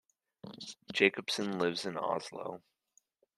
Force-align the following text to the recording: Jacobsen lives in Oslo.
Jacobsen 0.91 1.59
lives 1.59 1.85
in 1.85 1.95
Oslo. 1.95 2.63